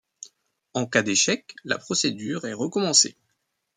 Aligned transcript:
En 0.73 0.87
cas 0.87 1.03
d'échec, 1.03 1.53
la 1.63 1.77
procédure 1.77 2.45
est 2.47 2.53
recommencée. 2.53 3.15